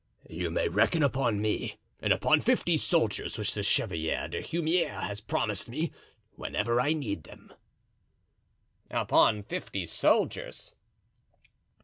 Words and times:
"You 0.31 0.49
may 0.49 0.67
reckon 0.67 1.03
upon 1.03 1.39
me 1.43 1.77
and 1.99 2.11
upon 2.11 2.41
fifty 2.41 2.75
soldiers 2.75 3.37
which 3.37 3.53
the 3.53 3.61
Chevalier 3.61 4.27
d'Humieres 4.27 5.03
has 5.07 5.21
promised 5.21 5.69
me 5.69 5.91
whenever 6.31 6.81
I 6.81 6.93
need 6.93 7.23
them." 7.25 7.53
"Upon 8.89 9.43
fifty 9.43 9.85
soldiers?" 9.85 10.73